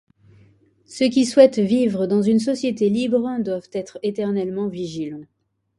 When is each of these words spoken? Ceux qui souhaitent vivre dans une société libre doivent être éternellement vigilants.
Ceux 0.87 1.09
qui 1.09 1.27
souhaitent 1.27 1.59
vivre 1.59 2.07
dans 2.07 2.23
une 2.23 2.39
société 2.39 2.89
libre 2.89 3.37
doivent 3.39 3.69
être 3.71 3.99
éternellement 4.01 4.67
vigilants. 4.67 5.27